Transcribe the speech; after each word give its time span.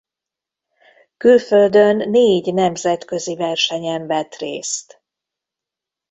Külföldön 1.17 2.09
négy 2.09 2.53
nemzetközi 2.53 3.35
versenyen 3.35 4.07
vett 4.07 4.35
részt. 4.35 5.03